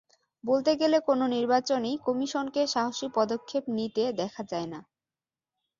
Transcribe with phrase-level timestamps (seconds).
[0.43, 4.79] বলতে গেলে কোনো নির্বাচনেই কমিশনকে সাহসী পদক্ষেপ নিতে দেখা যায় না।